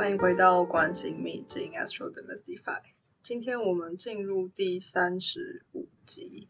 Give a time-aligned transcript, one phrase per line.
[0.00, 2.80] 欢迎回到关心秘境 Astro Demystify。
[3.22, 6.48] 今天我们进入第三十五集。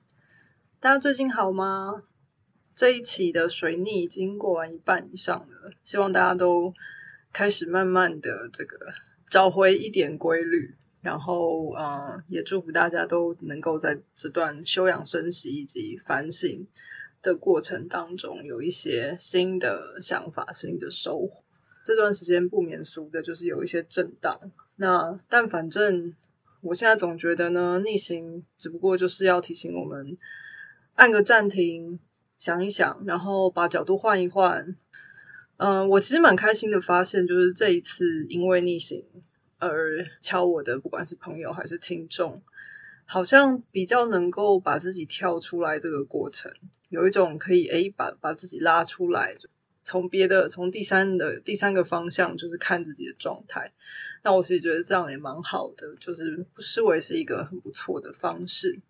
[0.79, 2.05] 大家最近好吗？
[2.77, 6.75] 这一期的水逆已经过完一半以上了，希望大家都
[7.33, 8.93] 开始慢慢的这个
[9.29, 10.77] 找回一点规律。
[11.03, 16.69] 然后，嗯，也祝福大家都能够在这段休养生息以及反省
[17.21, 21.43] 的过程当中，有一些新的想法、新的收获。
[21.85, 24.53] 这段时间不免俗的就是有一些震荡。
[24.77, 26.15] 那但反正
[26.61, 30.17] 我现在总觉得呢，逆行只不过就是要提醒我们
[30.95, 31.99] 按个暂停，
[32.39, 34.77] 想一想，然后把角度换一换。
[35.57, 39.05] 嗯，我其实蛮开心的，发现就是这一次因为逆行。
[39.63, 42.41] 而敲我的，不管是朋友还是听众，
[43.05, 46.51] 好像比较能够把自己跳出来这个过程，
[46.89, 49.35] 有一种可以诶把把自己拉出来，
[49.83, 53.73] 从别的从第三的第三个方向，就是看自己的状态。
[54.23, 58.81] 那我其实觉得这样也蛮好的，就是不失为是一个很不错的方式。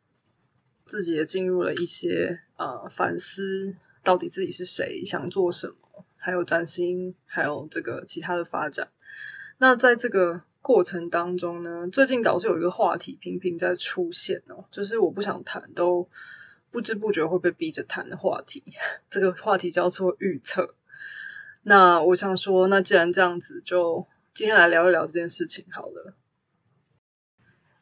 [0.84, 8.88] 自己也进入了一些啊反思，到底自己是谁，想做什么，还有占星，还有这个其他的发展。
[9.58, 10.42] 那在这个。
[10.62, 16.06] 过程当中呢，最近导致有一个话题频频在出现哦，就是我不想谈，都
[16.70, 18.62] 不知不觉会被逼着谈的话题。
[19.10, 20.74] 这个话题叫做预测。
[21.62, 26.14] 那我想说，那既然这样子，就今天来聊一聊这件事情好了。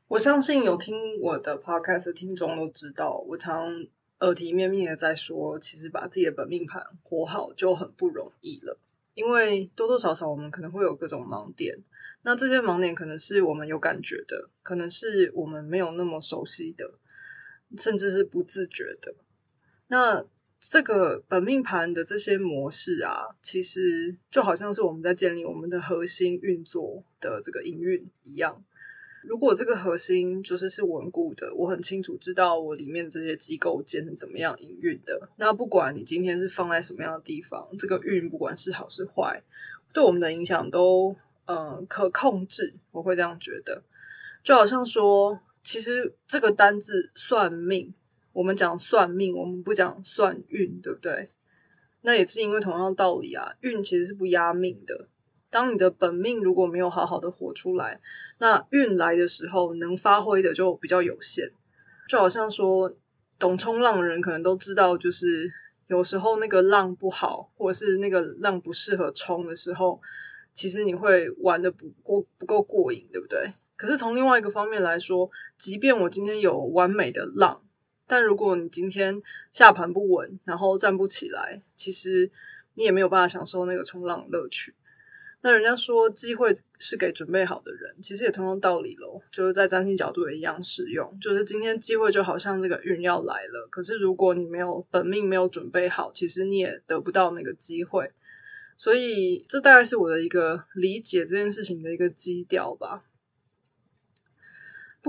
[0.09, 3.87] 我相信有听我的 podcast 的听众都知道，我常
[4.21, 8.79] 耳提面命的在说，其实把自己的本命盘活好就很不容易了，
[9.15, 11.85] 因为多多少少我们可能会有各种盲点。
[12.23, 16.95] 那这些盲点可能是我们有感觉的，可能是我们没有那么熟悉的，
[17.77, 19.15] 甚至是不自觉的。
[19.87, 20.25] 那
[20.61, 28.65] 这个本命盘的这些模式啊，其实就好像是我们在建立我们的核心运作的这个营运一样。
[29.23, 35.29] 如果这个核心就是是稳固的，我很清楚知道我里面的这些机构件是怎么样营运的。
[35.37, 39.43] 那不管你今天是放在什么样的地方，这个运不管是好是坏，
[39.93, 41.17] 对我们的影响都。
[41.51, 43.83] 嗯，可控制，我会这样觉得，
[44.45, 47.95] 就好像说，其实这个单字算命，
[48.33, 51.31] 我们讲算命，我们不讲算运，对不对？
[52.01, 55.09] 那也是因为同样道理啊，运其实是不压命的。
[55.51, 58.01] 当你的本命如果没有好好的活出来，
[58.39, 61.53] 那运来的时候能发挥的就比较有限。
[62.09, 62.95] 就好像说，
[63.39, 65.51] 懂冲浪的人可能都知道，就是
[65.87, 70.01] 有时候那个浪不好，或者是那个浪不适合冲的时候。
[70.55, 73.53] 其实你会玩的不过不够过瘾，对不对？
[73.77, 77.63] 可是从另外一个方面来说，即便我今天有完美的浪，
[78.09, 82.33] 但如果你今天下盘不稳，然后站不起来，其实
[82.75, 84.75] 你也没有办法享受那个冲浪乐趣。
[85.41, 91.17] 那人家说机会是给准备好的人，其实也同样道理喽，就是在占星角度也一样适用。
[91.21, 98.11] 就是今天机会就好像这个运要来了，可是如果你没有本命没有准备好，其实你也得不到那个机会。
[98.77, 103.05] 所以，这大概是我的一个理解这件事情的一个基调吧。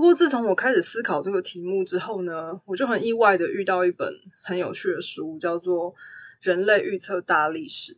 [0.00, 5.92] 不过，自从我开始思考这个题目之后呢，我就很意外的遇到一本很有趣的书，叫做
[6.40, 7.92] 《人类预测大历史》。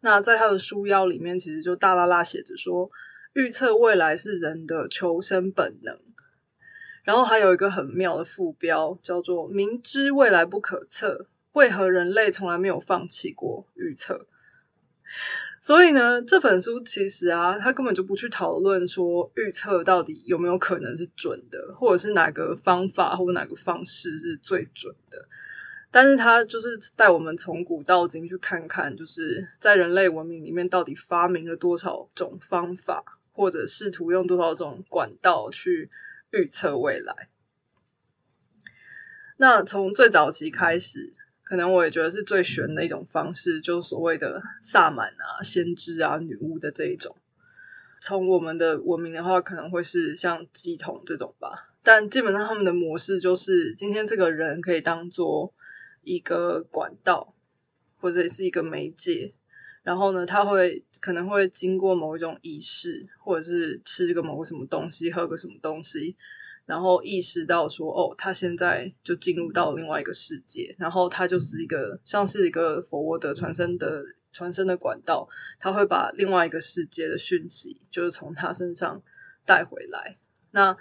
[0.00, 2.90] 那在他的书腰里面，其实就大拉拉写着说，
[3.34, 5.98] 预测未来是人的求生本能。
[7.02, 14.26] 然后还有一个很妙的副标，叫做“明知未来不可测，为何人类从来没有放弃过预测？”
[15.64, 25.26] 所以呢，这本书其实啊，他根本就不去讨论说预测到底有没有可能是准的，或者是哪个方法或哪个方式是最准的。
[25.90, 33.02] 但是他就是带我们从古到今去看看，就是在人类文明里面到底发明了多少种方法，
[33.32, 35.88] 或者试图用多少种管道去
[36.30, 37.30] 预测未来。
[39.38, 41.14] 那从最早期开始。
[41.44, 47.16] 可能我也觉得是最玄的一种方式，就所谓的萨满啊、先知啊、女巫的这一种。
[48.00, 51.70] 从我们的文明的话，可能会是像鸡童这种吧。
[51.82, 55.52] 但基本上他们的模式就是，今天这个人可以当做
[56.02, 57.34] 一个管道，
[58.00, 59.34] 或者是一个媒介。
[59.82, 66.16] 然后呢，他会可能会经过某一种仪式，或者是吃个某个什么东西，喝个什么东西。
[66.66, 75.28] 然后意识到说，哦，他现在就进入到另外一个世界，然后他就是一个像是一个佛沃的传声的传声的管道，
[75.58, 79.02] 他会把另外一个世界的讯息，就是从他身上
[79.44, 80.16] 带回来。
[80.50, 80.76] 那，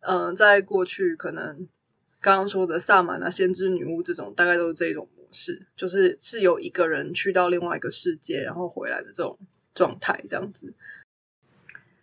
[0.00, 1.68] 嗯，在过去可能
[2.20, 9.38] 刚刚说的萨满啊、先知、女巫这种，大概都是这种模式，就是是有一个人去到另外一个世界，然后回来的这种
[9.74, 10.74] 状态，这样子。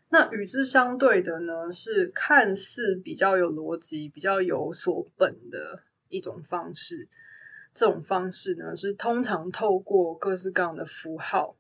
[0.10, 7.10] 那与之相对的呢，是看似比较有逻辑、比较有所本的一种方式。
[7.74, 11.56] 这种方式呢，是通常透过各式各样的符号，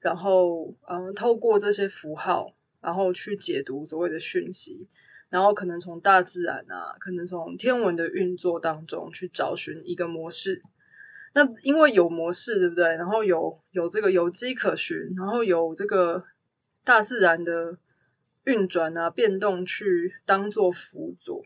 [0.00, 4.88] 然后嗯，透过这些符号，然后去解读所谓的讯息，
[5.28, 10.62] 然后可能从大自然啊，可能从天文的运作当中去找寻一个模式。
[11.34, 12.84] 那因为有模式，对不对？
[12.96, 16.24] 然后有有这个有机可循，然后有这个
[16.86, 17.78] 大自然的
[18.44, 21.44] 运转啊、变动去当做辅佐，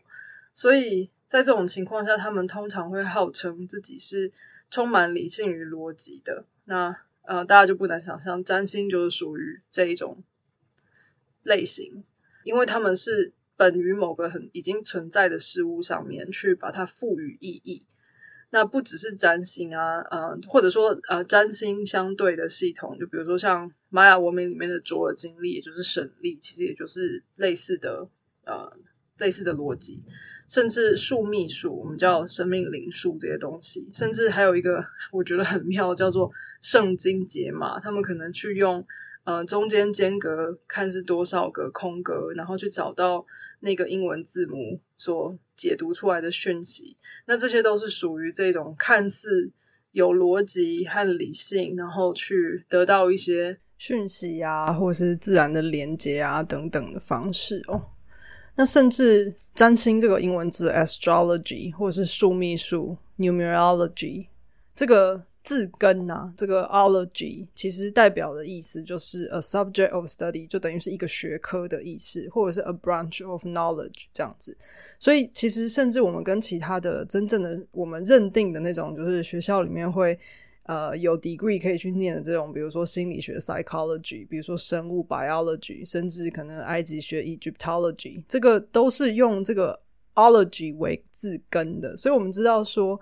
[0.53, 4.31] 所以在这种情况下，他们通常会号称自己是
[4.69, 6.45] 充满理性与逻辑的。
[6.65, 10.23] 那呃，大家就不难想象，占星就是属于这一种
[11.41, 12.03] 类型，
[12.43, 17.87] 因为他们是本于某个很已经存在的事物上面去把它赋予意义。
[18.53, 28.09] 那不只是占星啊，呃，或者说呃，占星相对的系统，就比如说像玛雅文明里面的卓尔经历，也就是神历，其实也就是类似的
[28.45, 28.73] 呃
[29.17, 30.03] 类似的逻辑，
[30.49, 34.83] 甚至数秘术，我们叫生命灵数这些东西，甚至还有一个
[35.13, 36.31] 我觉得很妙，叫做
[36.61, 38.85] 圣经解码，他们可能去用
[39.23, 43.25] 呃中间间隔看是多少个空格，然后去找到
[43.61, 46.97] 那个英文字母所解读出来的讯息。
[47.25, 49.49] 那这些都是属于这种看似
[49.91, 57.81] 有逻辑和理性，然后去得到一些讯息啊，或是自然的连接啊等等的方式哦。
[58.55, 64.27] 那甚至占星这个英文字 astrology，或者是数秘术 numerology，
[64.75, 65.23] 这个。
[65.43, 74.55] 字根呐，这个 ology 其实代表的意思就是 a subject of study，就等于是一个学科的意思，或者是 a branch of knowledge 这样子。
[74.99, 80.17] 所以其实甚至我们跟其他的真正的我们认定的那种，就是学校里面会
[80.63, 89.79] 呃有 degree 可以去念的这种，比如说心理学 psychology，比如说生物 biology，甚至可能埃及学 Egyptology，这个都是用这个
[90.13, 91.97] ology 为字根的。
[91.97, 92.99] 所以我们知道说。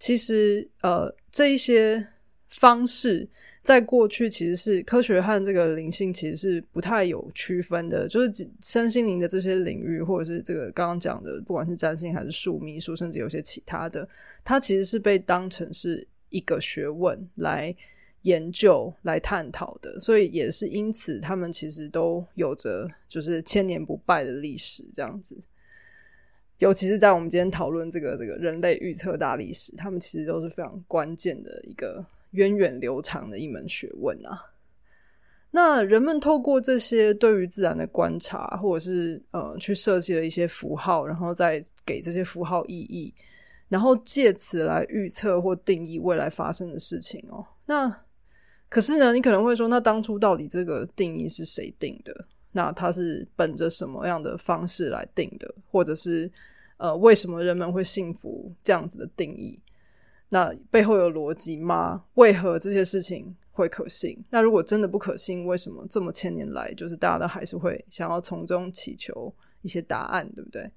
[0.00, 2.04] 其实，呃，这一些
[2.48, 3.28] 方式
[3.62, 14.08] 在过去其实是科学和这个灵性其实是不太有区分的，就是身心灵的这些领域，或者是这个刚刚讲的，不管是占星还是数秘术，甚至有些其他的，
[14.42, 17.72] 它其实是被当成是一个学问来
[18.22, 20.00] 研究、来探讨的。
[20.00, 25.36] 所以也是因此，他们其实都有着就是千年不败的历史，这样子。
[26.60, 34.38] 尤其是在我们今天讨论这个这个人类预测大历史，他们其实都是非常关键的一个源远流长的一门学问啊。
[35.50, 43.12] 那人们透过这些对于自然的观察，或者是呃去设计了一些符号，然后再给这些符号意义，
[43.70, 47.42] 然后借此来预测或定义未来发生的事情哦。
[47.64, 47.90] 那
[48.68, 52.26] 可是呢，你可能会说，那当初到底这个定义是谁定的？
[52.52, 56.30] 那它是本着什么样的方式来定的，或者是？
[56.80, 59.60] 呃，为什么人们会幸福这样子的定义？
[60.30, 62.02] 那背后有逻辑吗？
[62.14, 64.16] 为何这些事情会可信？
[64.30, 69.30] 那如果真的不可信，为什么这么千年来，就是大家都还是会想要从中祈求
[69.60, 70.70] 一些答案，对不对？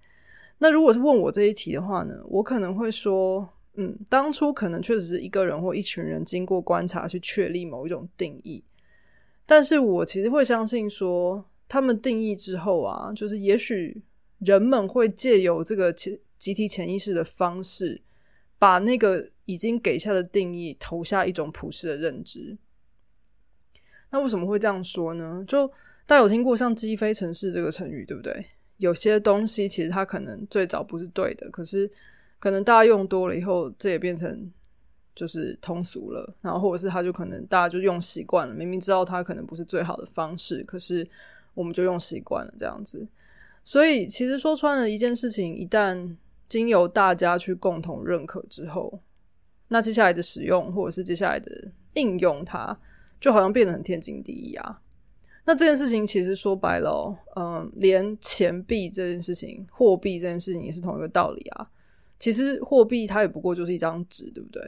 [0.57, 8.61] 那如果是问我这一题的话呢，我可能会说，嗯，当初可能确实是一个人或一群人经过观察去确立某一种定义，
[9.45, 14.03] 但是我其实会相信说，他们定义之后啊，就是也许。
[14.39, 18.01] 人们会借由这个集体潜意识的方式，
[18.59, 22.57] 把那个已经给下的定义投下一种普世的认知。
[24.09, 25.43] 那为什么会这样说呢？
[25.47, 25.67] 就
[26.05, 28.45] 大家有听过像“鸡飞城市”这个成语，对不对？
[28.77, 31.89] 有些东西其实它可能最早不是对的，可是
[32.39, 34.51] 可能大家用多了以后，这也变成
[35.15, 36.35] 就是通俗了。
[36.41, 41.07] 然后或者是它就可能大家就用习惯了，明明知道它可能不是最好的方式，可是
[41.53, 43.07] 我们就用习惯了这样子。
[43.63, 46.15] 所以，其实说穿了一件事情，一旦
[46.49, 48.99] 经由大家去共同认可之后，
[49.69, 52.77] 那接下来的使用或者是接下来的应用，它
[53.19, 54.81] 就好像变得很天经地义啊。
[55.45, 61.69] 那这件事情其实说白了，嗯，连钱币这件事情、货币这件事情也是同一个道理啊。
[62.19, 64.61] 其实货币它也不过就是一张纸，对不对？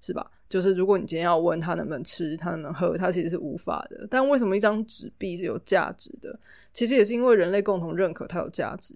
[0.00, 0.30] 是吧？
[0.48, 4.06] 就是如果你今天要问他能不能吃，他能不能喝，他其实是无法的。
[4.08, 6.38] 但为什么一张纸币是有价值的？
[6.72, 8.94] 其实也是因为人类共同认可它有价值。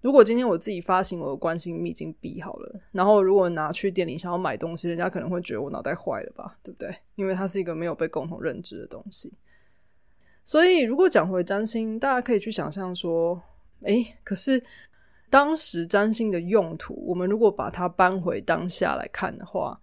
[0.00, 6.94] 如果今天我自己发行我的关心秘境币好了，然后如果拿去店里想要买东西，人家可能会觉得我脑袋坏了吧，对不对？
[7.16, 9.32] 因为它是一个没有被共同认知的东西。
[10.44, 13.40] 所以如果讲回占星，大家可以去想象说，
[13.82, 14.62] 诶，可是
[15.30, 19.80] 当时占星的用途，我们如果把它搬回当下来看的话。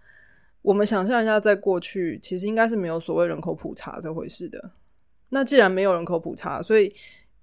[0.61, 4.71] 我们想象一下，在过去其实应该是没有所谓人口普查这回事的。
[5.29, 6.93] 那既然没有人口普查，所以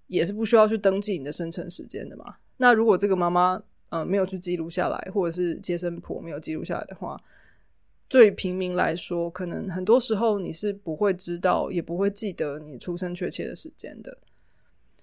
[0.07, 2.37] 也是不需要去登记你的生辰时间的嘛。
[2.59, 7.21] 那如果这个妈妈呃没有去记录下来，或者是接生婆没有记录下来的话，
[8.09, 14.19] 对平民来说，可能很多时候你是不会知道，也不会记得你出生确切的时间的。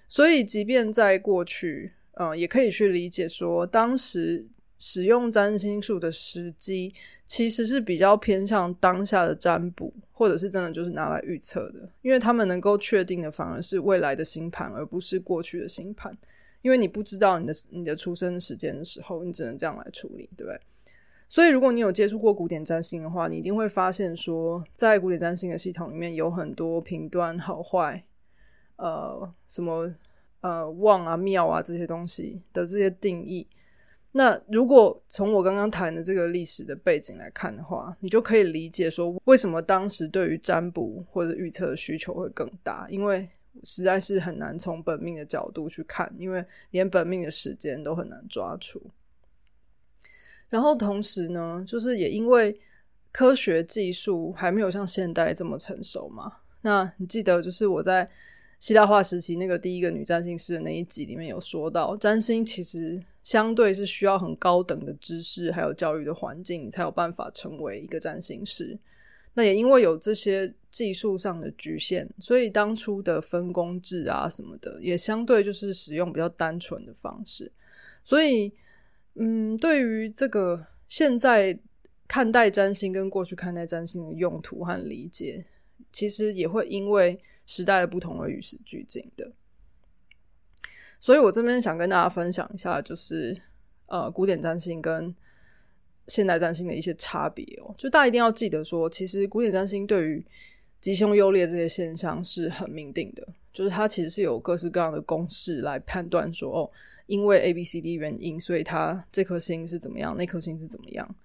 [0.08, 4.48] 所以，即便在过去，嗯，也可以去理解说，当时
[4.85, 6.93] 使用占星术的时机，
[7.25, 16.13] 其实是比较偏向当下的占卜，或者是真的就是拿来预测的，因为他们能够确定的反而是未来的星盘，而不是过去的星盘。
[16.61, 20.59] 因为你不知道你的你的出生时间的时候，你只能这样来处理，对不对？
[21.29, 28.03] 所以，如果你有接触过古典占星的话，你一定会发现说，在古典占星的系统里面有很多频段好坏，
[28.75, 29.95] 呃，什么
[30.41, 33.47] 呃旺啊、妙啊这些东西的这些定义。
[34.15, 43.27] 那如果从我刚刚谈的这个历史的背景来看的话，你就可以理解说，为什么当时对于占卜或者预测的需求会更大，因为
[43.63, 48.79] 实在是很难从本命的角度去看，因为连本命的时间都很难抓出。
[50.50, 52.55] 然后同时呢，就是也因为
[53.12, 56.32] 科学技术还没有像现代这么成熟嘛。
[56.62, 58.08] 那你记得，就是我在
[58.63, 68.79] 希腊化时期那个第一个女占星师的那一集里面有说到，占星其实相对是需要很高等的知识，还有教育的环境，才有办法成为一个占星师。
[69.34, 77.51] 那也因为有这些技术上的局限，所以当初的分工制啊什么的，也相对就是使用比较单纯的方式，
[78.01, 78.50] 所以。
[79.15, 81.55] 嗯，对于这个现在
[82.08, 85.46] 看待占星跟过去看待占星的用途和理解，
[85.91, 89.31] 其实也会因为时代的不同而与时俱进的。
[91.00, 93.39] 所以我这边想跟大家分享一下，就是
[93.88, 95.13] 呃，古典占星跟
[96.07, 97.75] 现代占星的一些差别哦。
[97.77, 100.25] 就大家一定要记得说，其实古典占星对于
[100.79, 106.71] 吉凶优劣这些现象是很明定的，就是它其实是有各式各样的公式来判断说哦。
[107.05, 111.15] 因为 A、B、C、D 原因，所以它这颗星是怎么样，那颗星是怎么样？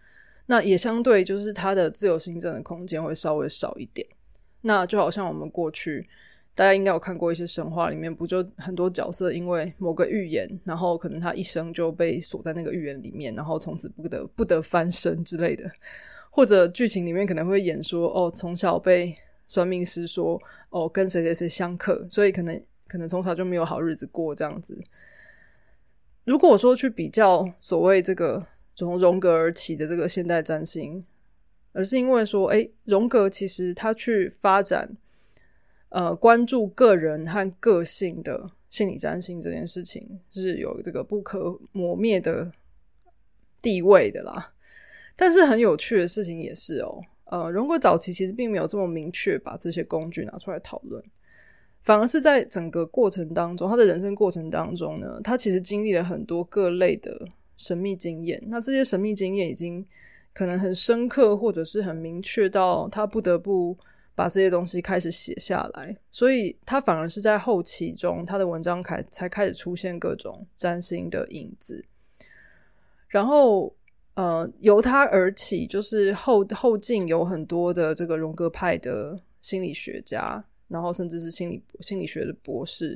[0.47, 4.05] 那也相对就是它的自由心证的空间会稍微少一点。
[4.63, 6.09] 那就好像我们过去
[6.55, 15.71] 大家应该有看过一些神话里面，不就很多角色因为某个预言，然后可能他一生就被锁在那个预言里面，然后从此不得不得翻身之类的。
[16.31, 24.77] 或者剧情里面可能会演说，哦，从小被算命师说，哦，跟谁谁谁相克，所以可能可能从小就没有好日子过这样子。
[26.25, 28.45] 如果说去比较所谓这个
[28.77, 31.05] 从荣格而起的这个现代占星，
[31.73, 34.97] 而是因为说，哎，荣格其实他去发展，
[35.91, 42.51] 呃，关注个人和个性的心理占星这件事情是有这个不可磨灭的
[43.63, 44.53] 地位的啦。
[45.17, 51.03] 但是很有趣的事情也是哦，呃，荣格早期其实并没有这么明确把这些工具拿出来讨论。
[51.83, 58.43] 反而是在整个过程当中，他的人生过程当中呢，他其实经历了很多各类的神秘经验。
[58.47, 59.87] 那这些神秘经验已经
[60.33, 63.77] 可能很深刻，或者是很明确到他不得不
[64.15, 65.97] 把这些东西开始写下来。
[66.11, 71.85] 所以他反而是在后期中，他的文章开才开始出现各种占星的影子。
[73.09, 73.75] 然后，
[74.15, 80.45] 呃，由他而起，就是后后进有很多的这个荣格派的心理学家。
[80.69, 82.95] 然后甚至是心理心理学的博士，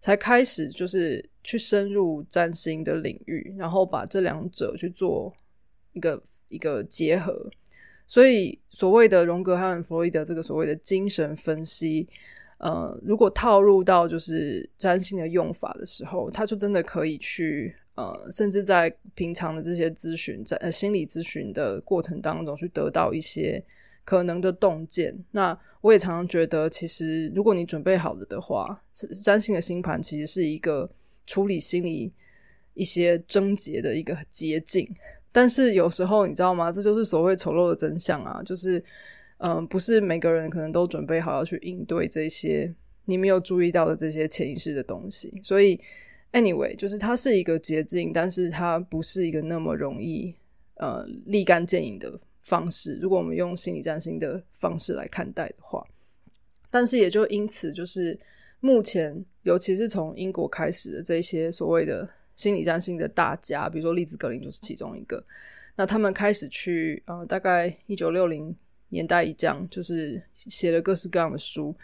[0.00, 5.32] 才开始就是去深入占星的领域，然后把这两者去做
[5.92, 6.20] 一个
[6.52, 7.50] 一个结合。
[8.06, 12.06] 所以所谓的荣格和弗洛伊德这个所谓的精神分析，
[12.58, 23.64] 呃，如果套入到就是占星的用法的时候，他就真的可以去呃，甚至在平常的这些咨询在呃心理咨询的过程当中去得到一些。
[24.04, 28.82] 可能的洞见，那我也常常觉得，其实如果你准备好了的话，
[29.22, 30.90] 占星的星盘其实是一个
[31.24, 32.12] 处理心理
[32.74, 34.92] 一些症结的一个捷径。
[35.32, 36.70] 但是有时候你知道吗？
[36.70, 38.42] 这就是所谓丑陋的真相啊！
[38.44, 38.82] 就是
[39.38, 42.72] 嗯，不是每个人可能都准备好要去应对这些
[43.06, 45.40] 你没有注意到的这些潜意识的东西。
[45.42, 45.80] 所以
[46.32, 50.34] ，anyway，就是它是一个捷径，但是它不是一个那么容易
[50.76, 52.20] 呃立竿见影的。
[52.44, 55.80] 方式，如果我们用心理占星的方式来看待的话，
[56.70, 58.18] 但是也就因此，就是
[58.58, 65.24] 目前，尤其是从英国开始的这些所谓的心理占星的大家，比如说利兹格林就是其中一个。
[65.74, 68.54] 那他们开始去呃，大概一九六零
[68.88, 71.74] 年代一样，就是写了各式各样的书，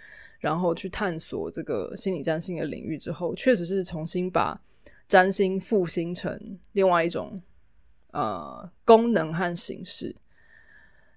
[0.40, 4.61] 然后去探索这个心理占星的领域之后，确实是重新把
[5.07, 7.40] 占星复兴成另外一种
[8.12, 10.14] 呃功能和形式。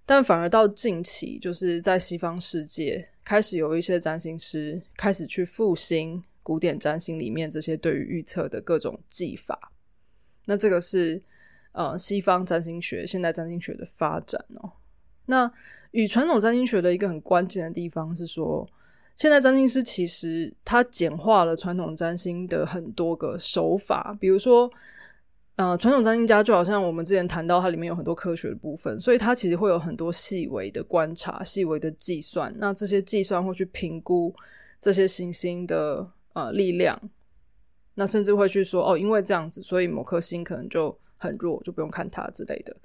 [0.05, 9.71] 但反而到近期，就是在西方世界开始有一些占星师开始去复兴古典占星里面这些对于预测的各种技法。
[10.43, 11.23] 那这个是
[11.71, 14.69] 呃西方占星学、现代占星学的发展哦。
[15.27, 15.49] 那
[15.91, 18.69] 与传统占星学的一个很关键的地方是说，
[19.15, 24.69] 现代占星师其实他简化了传统占星的很多个手法，比如说。
[25.57, 32.51] 呃，传统占星家就好像我们之前谈到，它里面有很多科学的部分，所以它其实会有很多细微的观察、细微的计算。
[32.57, 34.33] 那这些计算会去评估
[34.79, 36.99] 这些行星的呃力量，
[37.95, 42.75] 那甚至会去说哦，因为这样子，所以某颗星可能就很弱，就不用看它之类的。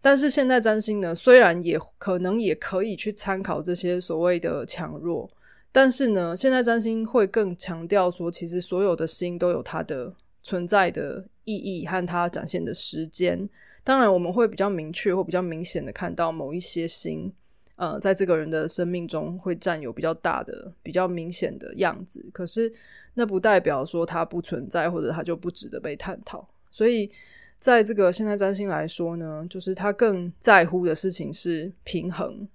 [0.00, 5.30] 但是现在占星呢，虽然也可能也可以去参考这些所谓的强弱，
[5.70, 10.14] 但是呢，现在占星会更强调说，其实所有的星都有它的。
[10.44, 13.48] 存在的意义和它展现的时间，
[13.84, 17.32] 当然我们会比较明确或比较明显的看到某一些星，
[17.76, 22.24] 呃，在这个人的生命中会占有比较大的、比较明显的样子。
[22.32, 22.72] 可是
[23.14, 26.46] 那不代表说它不存在，或者它就不值得被探讨。
[26.70, 27.10] 所以
[27.58, 32.48] 在这个现在占星来说呢，就是他更在乎的事情是平衡，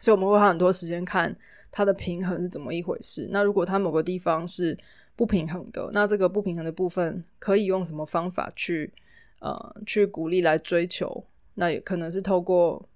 [0.00, 1.36] 所以我们会花很多时间看
[1.70, 3.28] 它的平衡是怎么一回事。
[3.30, 4.78] 那如果它某个地方是
[5.14, 8.92] 不平衡的，那这个不平衡的部分可以用什么方法去
[9.40, 11.24] 呃去鼓励来追求？
[11.54, 12.88] 那也可能是透过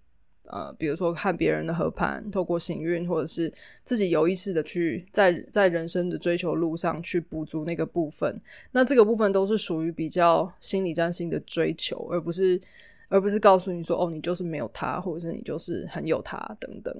[0.51, 3.53] 呃，比如说看别人的合盘，透过行运，或者是
[3.85, 8.41] 自己有意识的去在在人生的追求路上去补足那个部分。
[8.73, 12.61] 那这个部分都是属于比较心理占星的追求，而不是
[13.09, 16.95] 而不是告诉你说哦，你就是没有他，或者是你就是很有他等等。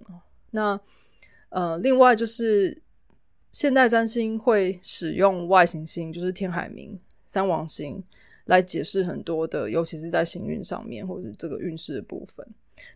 [0.51, 0.81] 那
[1.51, 2.77] 呃，另外就是。
[3.53, 8.01] 现代占星会使用外行星，就是天海冥、三王星，
[8.45, 12.47] 来解释很多的，尤其是在行运上面，或者这个运势的部分。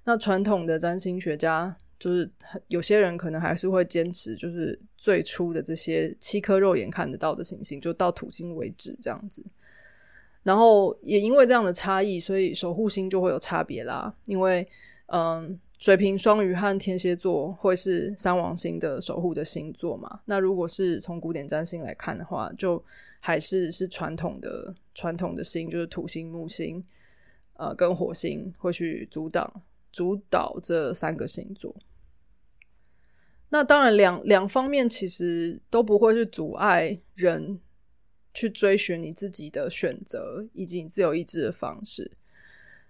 [0.04, 2.30] 那传统的占星学家，就是
[2.68, 9.44] 有些人可能还是会坚持，就是最初的这些七颗肉眼看得到的行星，就到土星为止这样子。
[10.42, 14.14] 然后也因为这样的差异，所以守护星就会有差别啦。
[14.26, 14.66] 因为，
[15.06, 15.58] 嗯。
[15.80, 20.20] 水瓶、双鱼和天蝎座会是三王星的守护的星座嘛？
[20.24, 22.82] 那如果是从古典占星来看的话，就
[23.20, 26.82] 还是是传统的传统的星，就是土星、木星，
[27.58, 29.52] 呃，跟火星会去阻挡
[29.94, 31.74] 主导这三个星座。
[33.48, 37.60] 那当然，两两方面其实都不会去阻碍人
[38.34, 42.10] 去追寻你自己的选择以及你自由意志的方式。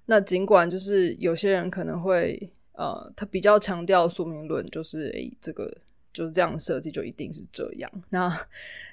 [0.06, 2.50] 那尽管就是有些人可能会。
[2.76, 5.72] 呃，他比较强调宿命论，就是诶，这个
[6.14, 7.90] 就是这样设计就一定是这样。
[8.08, 8.34] 那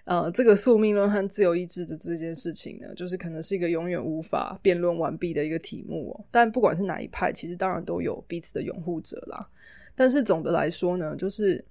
[0.03, 6.25] 呃，这个宿命论和自由意志的这件事情呢，就是可能是一个永远无法辩论完毕的一个题目哦。
[6.31, 9.47] 但不管是哪一派，其实当然都有彼此的拥护者啦。
[9.95, 11.63] 但是总的来说呢，就是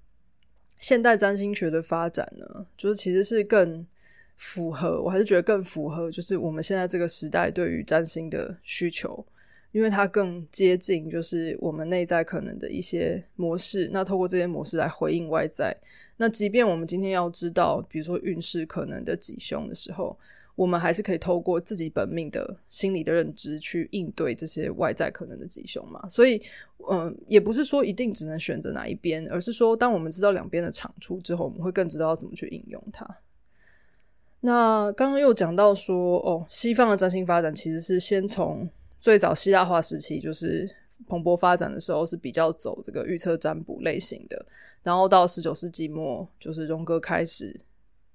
[0.79, 3.85] 现代占星学的发展呢，就是其实是更
[4.37, 9.27] 符合，我还是觉得更符合，就是我们现在这个时代对于占星的需求。
[9.73, 13.89] 因为它更接近，就是我们内在可能的一些模式。
[13.93, 15.77] 那透过这些模式来回应外在。
[16.17, 20.19] 那即便我们今天要知道，比如说运势可能的吉凶的时候，
[20.57, 26.07] 我们还是可以透过自己本命的心理的认知去应对这些外在可能的吉凶嘛。
[26.09, 26.43] 所以，
[26.91, 33.09] 嗯，也不是说一定只能选择哪一边，而是说，当我们知道两边的长处之后，我们会更知道怎么去应用它。
[34.41, 38.69] 那刚刚又讲到说，哦，西方的占星发展其实是先从。
[39.01, 40.69] 最早希腊化时期就是
[41.09, 44.45] 蓬勃发展的时候，是比较走这个预测占卜类型的。
[44.83, 47.59] 然后到十九世纪末，就是荣格开始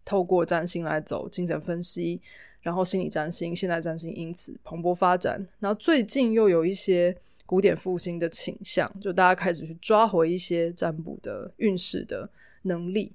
[0.04, 2.22] 透过占星来走精神分析，
[2.62, 5.44] 然后心理占星、现代占星因此蓬勃发展。
[5.60, 12.30] 然后最近又有一些古典复兴的倾向，就大家开始去抓回一些占卜的运势的
[12.64, 13.12] 能力。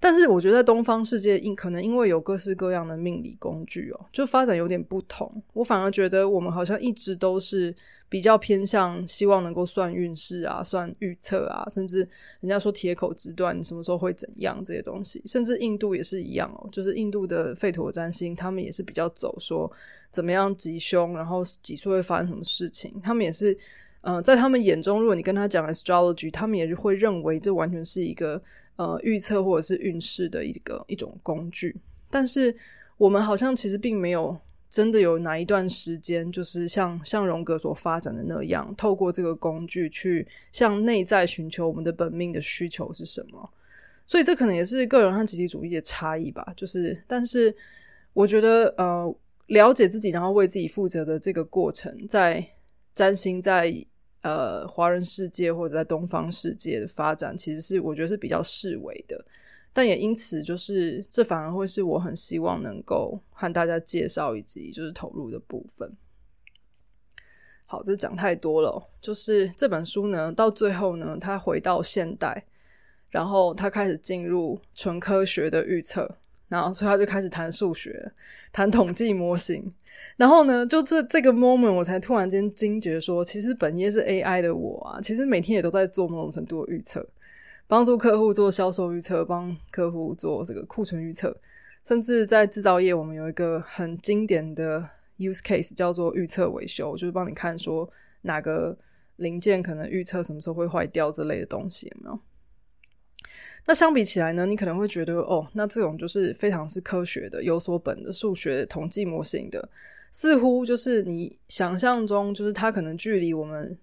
[0.00, 5.42] 但是我觉得东方世界因可能因为有各式各样的命理工具哦，就发展有点不同。
[5.52, 7.74] 我反而觉得我们好像一直都是
[8.08, 12.08] 比较偏向希望能够算运势啊、算预测啊，甚至
[12.40, 15.20] 人家说铁口直断什么时候会怎样这些东西。
[15.26, 19.68] 甚至印度也是一样哦，就是印度的吠陀占星，他们也是比较走说
[20.12, 22.94] 怎么样吉凶，然后几岁会发生什么事情。
[23.02, 23.58] 他们也是，
[24.02, 28.40] 嗯，在他们眼中，如果你跟他讲 astrology，他们也是会认为这完全是一个。
[28.78, 31.74] 呃，预测或者是运势的一个一种工具，
[32.08, 32.54] 但是
[32.96, 34.38] 我们好像其实并没有
[34.70, 43.50] 真的有哪一段时间，就是像像荣格所发展的那样，透过这个工具去向内在寻求我们的本命的需求是什么。
[44.06, 46.54] 所以这可能也是个人和集体主义的差异吧。
[46.56, 47.52] 就是，但是
[48.12, 49.12] 我觉得，呃，
[49.48, 52.46] 了解自己然后为自己负责的这个过程，在
[52.94, 53.74] 占星在
[54.22, 59.24] 呃华人世界或者在东方世界的发展，其实是我觉得是比较示威的。
[59.72, 65.96] 但也因此，就是这反而会是我很希望能够和大家介绍以及就是投入的部分。
[67.64, 68.82] 好，这讲太多了。
[69.00, 72.44] 就是这本书呢，到最后呢，它回到现代，
[73.10, 76.16] 然后它开始进入纯科学的预测，
[76.48, 78.10] 然后所以他就开始谈数学，
[78.52, 79.72] 谈统计模型。
[80.16, 87.06] 然后呢，就这这个 moment，我才突然间惊觉说，其实本业是 AI 的我啊，其实每天也都在做某种程度的预测。
[87.66, 91.36] 帮助客户做销售预测，帮客户做这个库存预测，
[91.84, 97.86] 甚至在制造业，我们有一个很经典的 use case 叫做预测维修，就是帮你看说
[98.22, 98.74] 哪个
[99.16, 102.18] 零件可能预测什么时候会坏掉这类的东西，有没有？
[103.66, 109.68] 那相比起来呢，你可能会觉得哦，那这种就是非常是科学的、有所本的数学统计模型的，
[110.12, 113.78] 似乎就是你想象中，就是它可能距离我们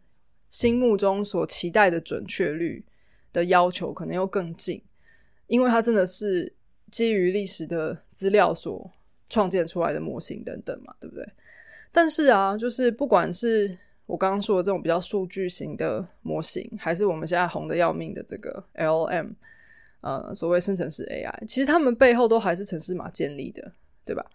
[0.49, 2.83] 心目中所期待的准确率。
[3.35, 4.81] 的要求可能又更近，
[5.47, 6.49] 因为它真的是
[6.89, 8.89] 基于历史的资料所
[9.29, 11.29] 创建出来的模型等等嘛，对不对？
[11.91, 19.29] 但是啊，就是不管是我刚刚说的这种比较数据型的模型，还是我们现在红的要命的这个 LM，
[20.01, 23.71] 呃，所谓生成式 AI，其实他们背后都还是城市码建立的，
[24.05, 24.25] 对吧？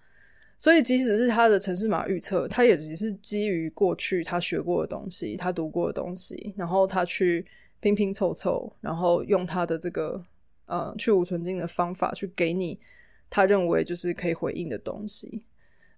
[0.59, 7.47] 所以即使是他的城市码预测，他也只是基于过去他学过的东西，他读过的东西，然后他去。
[7.83, 10.23] 拼拼凑凑，然后用他的这个
[10.67, 12.79] 呃去无存菁的方法去给你
[13.31, 15.43] 他认为就是可以回应的东西，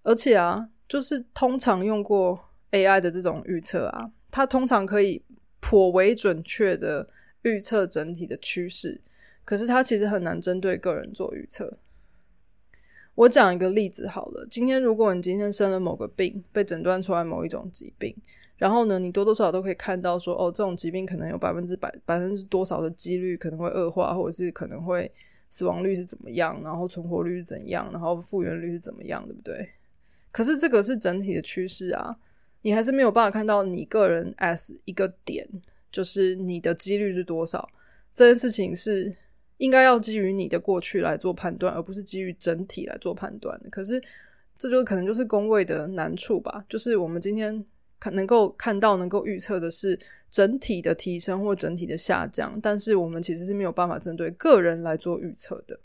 [0.01, 2.39] 而且啊，就是通常用过
[2.73, 5.23] AI 的这种预测啊，它通常可以
[5.61, 7.07] 颇为准确的
[7.43, 8.99] 预测整体的趋势，
[9.45, 11.77] 可是它其实很难针对个人做预测。
[13.15, 18.15] 我讲一个例子好了，今天如果你今天生了某个病，被诊断出来某一种疾病。
[18.55, 25.11] 然后呢，你多多少少都可以看到说，哦，这种疾病可能有百分之百、百分之多少的几率可能会恶化，或者是可能会
[25.49, 29.69] 死亡率是怎么样，然后存活率是怎样，然后复原率是怎么样，对不对？
[30.31, 32.15] 可是这个是整体的趋势啊，
[32.63, 35.47] 你还是没有办法看到你个人 as 一个点，
[35.91, 37.69] 就是你的几率是多少。
[38.11, 39.15] 这件事情是
[39.57, 43.61] 应该要基于你的过去来做判断，而不是基于整体来做判断。
[43.69, 44.01] 可是
[44.57, 47.63] 这就可能就是工位的难处吧，就是我们今天
[47.99, 48.11] 可。
[48.11, 49.97] 能够看到、能够预测的是
[50.29, 55.79] 整体的提升或整体的下降，但是我们其实是没有办法针对个人来做预测的。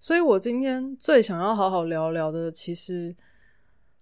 [0.00, 3.14] 所以我今天最想要好好聊聊的，其实，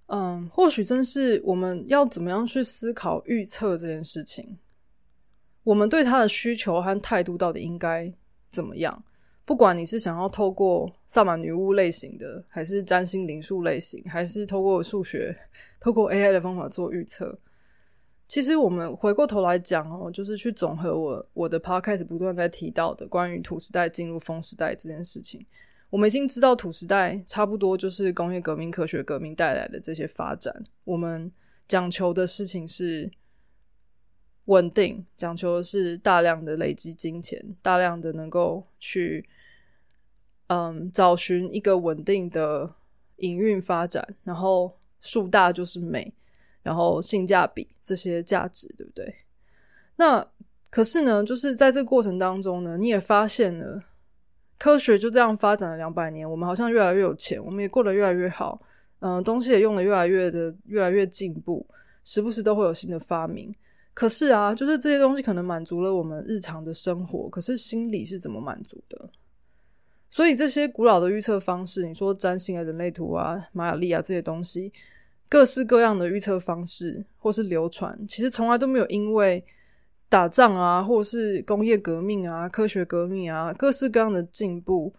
[0.06, 4.58] 嗯，或许真是我们要怎么样去思考预测这件事情，
[5.62, 8.12] 我们对他的需求和态度到底应该
[8.50, 9.02] 怎么样？
[9.46, 15.36] 不管你是想要透过萨满女巫类型的，还是占星灵数类型，还是透过数学、
[15.80, 17.38] 透过 AI 的方法做预测，
[18.26, 25.44] 其实我们回过头来讲哦，就是去总和我我的 Podcast 不断在提到的关于土时代进入风时代这件事情，
[25.94, 31.30] 我们已经知道土时代差不多就是工业革命、科学革命带来的这些发展，我们
[31.68, 33.09] 讲求的事情是。
[34.46, 39.26] 稳定讲求的是大量的累积金钱，大量的能够去
[40.48, 42.70] 嗯找寻一个稳定的
[43.16, 46.12] 营运发展，然后树大就是美，
[46.62, 49.14] 然后性价比这些价值，对不对？
[49.96, 50.26] 那
[50.68, 53.83] 可是呢，就是在这个过程当中呢，你也发现了
[54.64, 58.59] 科学就这样发展了两百年，我们好像越来越有钱，我们也过得越来越好，
[59.00, 61.66] 嗯，东西也用的越来越的越来越进步，
[62.03, 63.55] 时不时都会有新的发明。
[63.92, 69.11] 可是啊，就是这些东西可能满足了我们日常的生活，可是心理是怎么满足的？
[70.09, 74.72] 所以这些古老的预测方式，你说占星啊、人类图啊、玛雅历啊这些东西，
[75.29, 79.44] 各式各样的预测方式或是流传，其实从来都没有因为
[80.14, 84.94] 打仗啊，或是工业革命啊、科学革命啊，各式各样的进步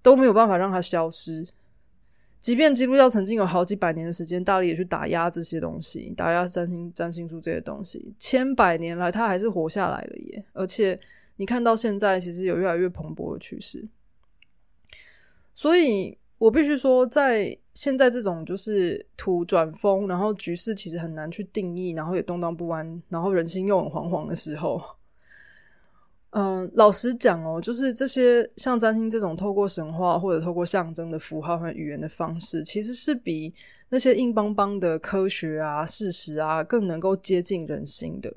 [0.00, 1.44] 都没有办法让它消失。
[2.40, 10.44] 即便基督教曾经有好几百年的时间，大力也去打压这些东西，打压占星、占星术这些东西，千百年来，它还是活下来了耶！
[10.52, 10.96] 而且
[11.38, 13.88] 你看到现在，其实有越来越蓬勃的趋势。
[15.56, 24.80] 所以我必须说，在现在这种就是土转风，然后局势其实很难去定义，然后也动荡不安，然后人心又很惶惶的时候。
[26.30, 33.52] 嗯， 老实讲哦，就是这些像占星这种透过神话或者透过象征的符号和语言的方式，其实是比
[33.90, 38.32] 那些硬邦邦的科学啊、事实啊更能够接近人心的。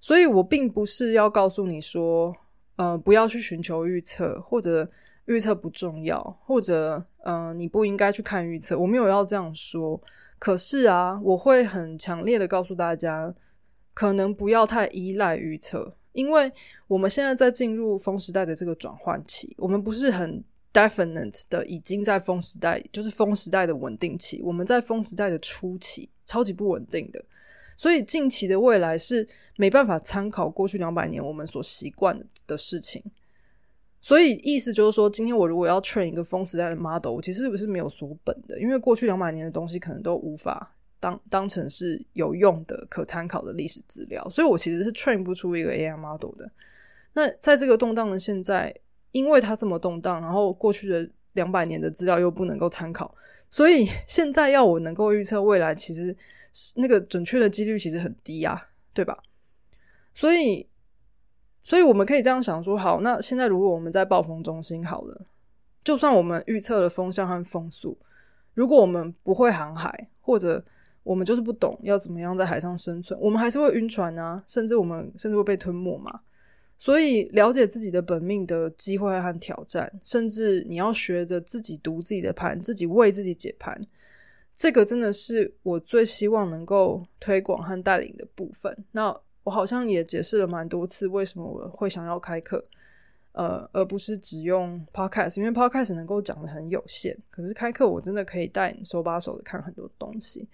[0.00, 2.36] 所以我并不是要告诉你说，
[2.74, 4.88] 呃，不要去寻求预测，或者
[5.26, 8.78] 预测不重要，或者嗯，你不应该去看预测。
[8.78, 10.00] 我没有要这样说。
[10.38, 13.34] 可是啊，我会很强烈的告诉大家，
[13.94, 16.52] 可能不要太依赖预测，因为
[16.86, 27.24] 我们现在在进入风时代的这个转换期，我们不是很 definite 的已经在风时代，就是风时代的稳定期，我们在风时代的初期，超级不稳定的。
[27.76, 33.02] 所以近期的未来是没办法参考过去两百年我们所习惯的事情。
[34.04, 44.28] 所以意思就是说，今天我如果要 train 一个风时代的 model，我其实不是没有锁本的，因为过去两百年的东西可能都无法当当成是有用的、可参考的历史资料。
[44.28, 46.50] 所以我其实是 train 不出一个 AI model 的。
[47.14, 48.74] 那在这个动荡的现在，
[49.12, 53.14] 因为它这么动荡，然后过去的两百年的资料又不能够参考，
[53.48, 56.14] 所以现在要我能够预测未来，其实。
[56.76, 59.18] 那个准确的几率其实很低呀，对吧？
[60.14, 60.64] 所以，
[61.64, 65.26] 所以我们可以这样想说：好，那现在如果我们在暴风中心好了，
[65.82, 67.98] 就算我们预测了风向和风速，
[68.52, 70.62] 如果我们不会航海，或者
[71.02, 76.20] 我们就是不懂要怎么样在海上生存，我们还是会晕船啊，甚至我们甚至会被吞没嘛。
[76.76, 83.80] 所以，了解自己的本命的机会和挑战，甚至你要学着自己读自己的盘，自己为自己解盘。
[84.56, 88.76] 这个真的是我最希望能够推广和带领的部分。
[88.92, 92.64] 那我好像也解释了蛮多次，为什么我会想要开课，
[93.32, 97.16] 呃，而不是只用 podcast，因为 podcast 能够讲的很有限。
[97.30, 100.48] 可是开课我真的可以带你手把手的看很多东西。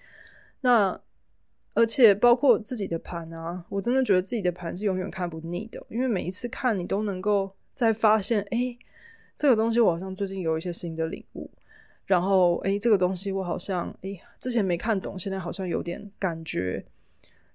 [0.61, 1.01] 那
[1.73, 8.77] 而且包括自己的盘啊，我真的觉得自己的盘是永远看不腻的，因为每一次看你都能够再发现，哎，
[9.37, 11.49] 这个东西我好像最近有一些新的领悟。
[12.07, 16.85] 然后，诶，这个东西我好像，诶，之前没看懂，现在好像有点感觉。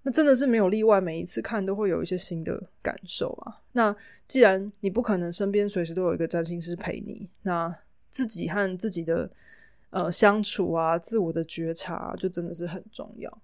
[0.05, 3.59] 那真的是没有例外，每一次看都会有一些新的感受啊。
[3.71, 3.93] 那
[4.27, 7.75] 既然你不可能身边随时都有一个占星师陪你，那
[8.11, 9.29] 自己和自己的
[9.89, 13.41] 呃相处啊，自我的觉察，就真的是很重要。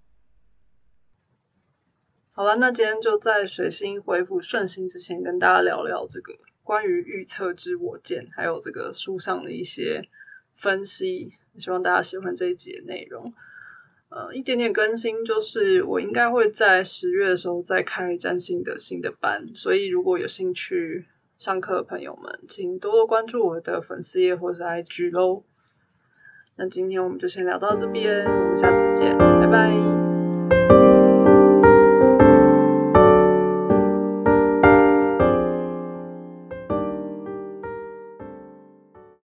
[2.30, 10.08] 好了，那今天就在水星恢复顺心之前，跟大家聊聊这个关于预测之我见，还有这个书上的一些。
[10.54, 13.34] 分析，希望大家喜欢这一集的内容。
[14.14, 21.06] 呃，一点点更新，就是我应该会在十月的时候再开占星的新的班，所以如果有兴趣
[21.38, 25.44] 上课的朋友们，请多多关注我的粉丝页或者 IG 喽。
[26.56, 29.16] 那今天我们就先聊到这边，我们下次见。
[29.16, 29.91] 拜拜